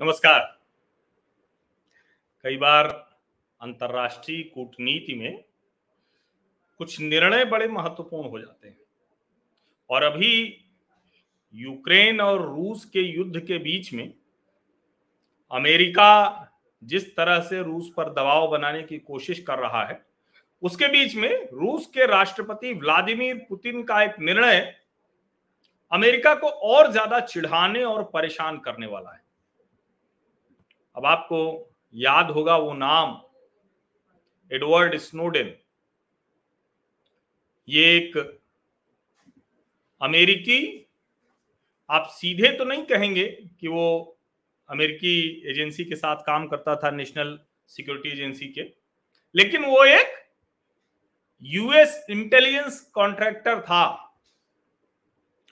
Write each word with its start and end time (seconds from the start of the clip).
नमस्कार। 0.00 0.40
कई 2.44 2.56
बार 2.56 2.86
अंतर्राष्ट्रीय 3.60 4.42
कूटनीति 4.54 5.14
में 5.14 5.38
कुछ 6.80 6.98
निर्णय 7.00 7.44
बड़े 7.44 7.68
महत्वपूर्ण 7.68 8.28
हो 8.30 8.38
जाते 8.38 8.68
हैं। 8.68 8.78
और 9.90 10.02
अभी 10.02 10.32
यूक्रेन 11.54 12.20
और 12.20 12.42
रूस 12.46 12.84
के 12.84 13.00
युद्ध 13.00 13.40
के 13.40 13.58
बीच 13.58 13.92
में 13.94 14.12
अमेरिका 15.50 16.52
जिस 16.82 17.14
तरह 17.16 17.40
से 17.40 17.62
रूस 17.62 17.92
पर 17.96 18.12
दबाव 18.12 18.48
बनाने 18.50 18.82
की 18.82 18.98
कोशिश 19.00 19.40
कर 19.40 19.58
रहा 19.58 19.84
है, 19.84 20.00
उसके 20.62 20.88
बीच 20.88 21.14
में 21.16 21.48
रूस 21.52 21.86
के 21.86 22.06
राष्ट्रपति 22.06 22.74
व्लादिमीर 22.74 23.46
पुतिन 23.48 23.82
का 23.82 24.02
एक 24.02 24.20
निर्णय 24.20 24.74
अमेरिका 25.92 26.34
को 26.34 26.48
और 26.48 26.92
ज़्यादा 26.92 27.20
चिढ़ाने 27.22 27.84
और 27.84 28.10
परेशान 28.14 28.58
करने 28.58 28.86
वाला 28.86 29.10
है। 29.10 29.24
अब 30.96 31.06
आपको 31.06 31.38
याद 31.94 32.30
होगा 32.30 32.56
वो 32.56 32.72
नाम, 32.74 33.20
एडवर्ड 34.50 34.96
स्नोडेन। 34.98 35.54
ये 37.68 37.84
एक 37.96 38.16
अमेरिकी, 40.00 40.88
आप 41.90 42.06
सीधे 42.10 42.52
तो 42.52 42.64
नहीं 42.64 42.84
कहेंगे 42.86 43.26
कि 43.60 43.68
वो 43.68 44.18
अमेरिकी 44.68 45.42
एजेंसी 45.50 45.84
के 45.84 45.96
साथ 45.96 46.22
काम 46.26 46.46
करता 46.46 46.76
था, 46.76 46.90
नेशनल 46.90 47.38
सिक्योरिटी 47.68 48.08
एजेंसी 48.08 48.48
के, 48.48 48.62
लेकिन 49.34 49.64
वो 49.64 49.84
एक 49.84 50.14
यूएस 51.42 52.04
इंटेलिजेंस 52.10 52.80
कॉन्ट्रैक्टर 52.94 53.60
था। 53.60 53.84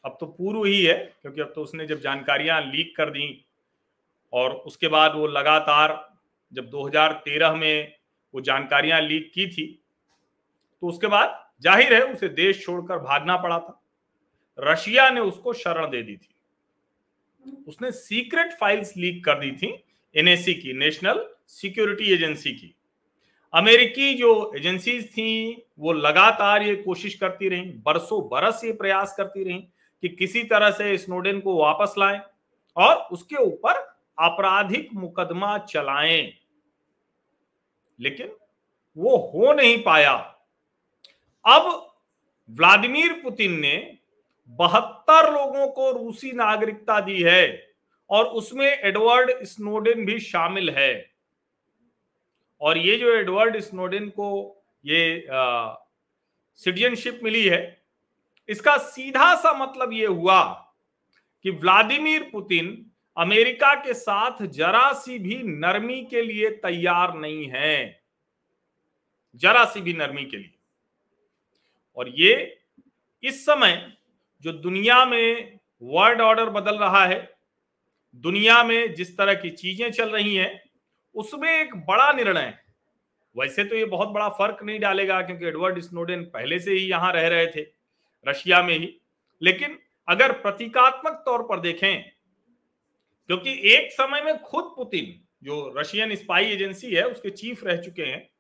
अब 0.05 0.17
तो 0.21 0.27
पूर्व 0.29 0.65
ही 0.65 0.85
है, 0.85 0.95
क्योंकि 1.23 1.41
अब 1.41 1.53
तो 1.55 1.63
उसने 1.63 1.87
जब 1.87 2.01
जानकारियाँ 2.01 2.61
लीक 2.63 2.95
कर 2.97 3.11
दी 3.11 3.27
और 4.35 4.51
उसके 4.67 4.89
बाद 4.89 5.15
वो 5.15 5.27
लगातार 5.29 5.93
जब 6.53 6.71
2013 6.71 7.55
में 7.57 7.95
वो 8.35 8.41
जानकारियाँ 8.41 9.01
लीक 9.01 9.31
की 9.35 9.47
थी 9.47 9.67
तो 10.83 10.87
उसके 10.87 11.07
बाद 11.07 11.41
ज़ाहिर 11.63 11.95
है 11.95 12.03
उसे 12.05 12.29
देश 12.31 12.65
छोड़कर 12.65 12.99
भागना 13.01 13.37
पड़ा 13.37 13.59
था। 13.59 13.81
रशिया 14.59 15.09
ने 15.11 15.21
उसको 15.21 15.53
शरण 15.53 15.91
दे 15.91 16.03
दी 16.03 16.17
थी। 16.17 16.35
उसने 17.69 17.91
सीक्रेट 17.93 18.53
फाइल्स 18.53 18.97
लीक 18.97 19.25
कर 19.25 19.39
दी 19.41 19.51
थी 19.53 19.73
एनएससी 20.15 20.55
की, 20.55 20.73
नेशनल 20.73 21.25
सिक्योरिटी 21.49 22.13
एजेंसी 22.13 22.53
की। 22.53 22.75
अमेरिकी 23.55 24.15
जो 24.15 24.53
एजेंसीज 24.57 25.07
थी, 25.09 25.67
वो 25.79 25.93
लगातार 25.93 26.63
ये 26.63 26.75
कोशिश 26.77 27.15
करती 27.15 27.49
रही, 27.49 27.63
बरसों 27.87 28.21
बरस 28.29 28.61
ये 28.65 28.73
प्रयास 28.73 29.15
करती 29.17 29.45
रही 29.45 29.59
कि 30.03 30.09
किसी 30.11 30.43
तरह 30.45 30.71
से 30.71 30.97
स्नोडेन 30.99 31.41
को 31.41 31.57
वापस 31.57 31.95
लाएँ 31.99 32.21
और 32.77 32.97
उसके 33.13 33.37
ऊपर 33.37 33.83
आपराधिक 34.19 34.89
मुकदमा 34.95 35.57
चलाएँ। 35.59 36.33
लेकिन 37.99 38.37
वो 38.97 39.17
हो 39.27 39.53
नहीं 39.53 39.83
पाया। 39.83 40.13
अब 41.45 41.91
व्लादिमीर 42.49 43.13
पुतिन 43.23 43.59
ने 43.61 43.77
बहत्तर 44.51 45.33
लोगों 45.33 45.67
को 45.69 45.91
रूसी 45.93 46.33
नागरिकता 46.33 47.01
दी 47.01 47.23
है 47.23 47.75
और 48.11 48.25
उसमें 48.33 48.67
एडवर्ड 48.67 49.31
स्नोडेन 49.45 50.05
भी 50.07 50.19
शामिल 50.21 50.71
है। 50.71 51.15
और 52.61 52.79
ये 52.79 52.97
जो 52.97 53.15
एडवर्ड 53.15 53.59
स्नोडेन 53.61 54.09
को 54.11 54.31
ये 54.85 55.27
सिटीजनशिप 56.59 57.21
मिली 57.25 57.45
है, 57.45 57.83
इसका 58.49 58.77
सीधा 58.79 59.35
सा 59.35 59.53
मतलब 59.55 59.93
ये 59.93 60.07
हुआ 60.07 60.43
कि 61.45 61.51
व्लादिमीर 61.51 62.29
पुतिन 62.33 62.75
अमेरिका 63.17 63.75
के 63.75 63.95
साथ 63.95 64.43
जरा 64.47 64.93
सी 64.93 65.19
भी 65.19 65.43
नरमी 65.43 66.03
के 66.03 66.23
लिए 66.23 66.51
तैयार 66.51 67.15
नहीं 67.15 67.47
है। 67.47 68.01
जरा 69.35 69.65
सी 69.65 69.81
भी 69.81 69.93
नरमी 69.93 70.25
के 70.25 70.37
लिए। 70.37 70.55
और 71.97 72.09
ये 72.09 72.61
इस 73.23 73.45
समय 73.47 73.93
जो 74.45 74.53
दुनिया 74.53 75.05
में 75.05 75.59
वर्ल्ड 75.83 76.21
ऑर्डर 76.21 76.51
बदल 76.51 76.79
रहा 76.79 77.05
है, 77.07 77.37
दुनिया 78.15 78.63
में 78.65 78.95
जिस 78.95 79.17
तरह 79.19 79.35
की 79.35 79.51
चीज़ें 79.51 79.91
चल 79.93 80.11
रही 80.11 80.35
हैं, 80.37 80.63
उसमें 81.15 81.51
एक 81.51 81.75
बड़ा 81.77 82.13
निर्णय 82.13 82.41
है। 82.41 82.63
वैसे 83.37 83.65
तो 83.65 83.77
ये 83.77 83.85
बहुत 83.85 84.09
बड़ा 84.09 84.29
फ़र्क 84.29 84.63
नहीं 84.63 84.81
डालेगा, 84.81 85.21
क्योंकि 85.23 85.47
एडवर्ड 85.47 85.81
स्नोडेन 85.81 86.25
पहले 86.25 86.59
से 86.59 86.73
ही 86.73 86.87
यहाँ 86.87 87.13
रह 87.13 87.29
रहे 87.29 87.47
थे, 87.47 87.61
रशिया 88.27 88.63
में 88.63 88.79
ही। 88.79 89.01
लेकिन 89.43 89.79
अगर 90.09 90.33
प्रतीकात्मक 90.33 91.23
तौर 91.27 91.43
पर 91.43 91.61
देखें 91.61 92.14
क्योंकि 93.27 93.75
एक 93.75 93.93
समय 93.93 94.21
में 94.21 94.39
खुद 94.39 94.65
पुतिन, 94.65 95.29
जो 95.43 95.75
रशियन 95.77 96.15
स्पाई 96.15 96.45
एजेंसी 96.45 96.95
है, 96.95 97.03
उसके 97.03 97.31
चीफ 97.31 97.65
रह 97.65 97.77
चुके 97.77 98.03
हैं। 98.03 98.31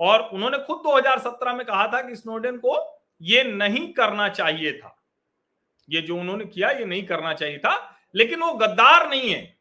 और 0.00 0.20
उन्होंने 0.20 0.58
खुद 0.58 0.76
2017 0.76 1.52
में 1.52 1.66
कहा 1.66 1.86
था 1.86 2.08
कि 2.08 2.16
स्नोडेन 2.16 2.56
को 2.56 3.02
ये 3.22 3.44
नहीं 3.44 3.92
करना 3.92 4.28
चाहिए 4.28 4.72
था। 4.72 5.04
ये 5.90 6.00
जो 6.00 6.16
उन्होंने 6.16 6.44
किया, 6.44 6.70
ये 6.70 6.84
नहीं 6.84 7.06
करना 7.06 7.34
चाहिए 7.34 7.58
था, 7.58 8.00
लेकिन 8.14 8.40
वो 8.40 8.54
गद्दार 8.54 9.10
नहीं 9.10 9.30
है। 9.30 9.56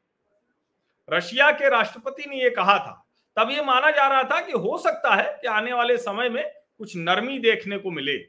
रशिया 1.10 1.52
के 1.52 1.70
राष्ट्रपति 1.70 2.30
ने 2.30 2.44
ये 2.44 2.50
कहा 2.50 2.78
था। 2.78 3.08
तब 3.36 3.52
ये 3.52 3.62
माना 3.62 3.92
जा 3.92 4.08
रहा 4.08 4.24
था 4.24 4.46
कि 4.46 4.52
हो 4.52 4.78
सकता 4.78 5.16
है 5.16 5.38
कि 5.42 5.48
आने 5.48 5.74
वाले 5.74 5.98
समय 5.98 6.30
में 6.30 6.54
कुछ 6.78 6.94
नरमी 6.96 7.40
देखने 7.40 7.78
को 7.78 7.92
मिले। 7.92 8.26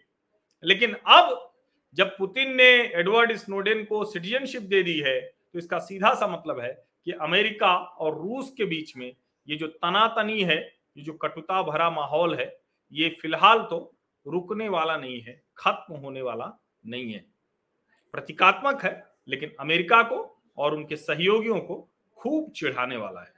लेकिन 0.64 0.97
अब 1.06 1.54
जब 1.94 2.16
पुतिन 2.16 2.54
ने 2.54 2.93
एडवर्ड 2.94 3.37
स्नोडेन 3.37 3.84
को 3.84 4.04
सिटीजनशिप 4.04 4.62
दे 4.62 4.82
दी 4.82 5.00
है 5.00 5.34
तो 5.54 5.59
इसका 5.59 5.78
सीधा 5.78 6.12
सा 6.15 6.26
मतलब 6.26 6.60
है 6.60 6.72
कि 7.04 7.12
अमेरिका 7.12 7.75
और 7.76 8.15
रूस 8.15 8.50
के 8.56 8.65
बीच 8.65 8.97
में 8.97 9.15
ये 9.48 9.56
जो 9.56 9.66
तनातनी 9.66 10.42
है, 10.42 10.56
ये 10.97 11.04
जो 11.04 11.12
कटुता 11.12 11.62
भरा 11.62 11.88
माहौल 11.91 12.34
है, 12.34 12.47
ये 12.92 13.09
फ़िलहाल 13.22 13.59
तो 13.60 13.78
रुकने 14.26 14.69
वाला 14.69 14.97
नहीं 14.97 15.20
है, 15.20 15.43
खत्म 15.59 15.94
होने 15.94 16.22
वाला 16.22 16.53
नहीं 16.87 17.12
है। 17.12 17.25
प्रतीकात्मक 18.14 18.84
है, 18.84 19.03
लेकिन 19.28 19.54
अमेरिका 19.60 20.03
को 20.03 20.19
और 20.59 20.75
उनके 20.75 20.97
सहयोगियों 20.97 21.60
को 21.60 21.76
खूब 22.19 22.50
चिढ़ाने 22.53 22.97
वाला 22.97 23.20
है। 23.20 23.32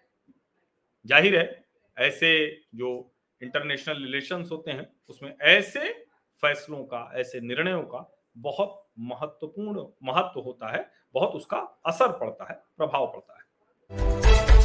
ज़ाहिर 1.05 1.39
है, 1.39 1.65
ऐसे 1.97 2.63
जो 2.75 3.13
इंटरनेशनल 3.43 4.03
रिलेशंस 4.03 4.51
होते 4.53 4.71
हैं, 4.71 4.89
उसमें 5.09 5.35
ऐसे 5.37 5.93
फैसलों 6.37 6.85
का, 6.85 7.11
ऐसे 7.15 7.41
निर्णयों 7.41 7.83
का 7.83 8.09
बहुत 8.37 8.83
महत्वपूर्ण 8.99 9.85
महत्व 10.03 10.41
होता 10.41 10.73
है 10.77 10.91
बहुत 11.15 11.35
उसका 11.35 11.59
असर 11.87 12.13
पड़ता 12.13 12.45
है 12.45 12.63
प्रभाव 12.77 13.07
पड़ता 13.07 13.39
है। 13.39 14.56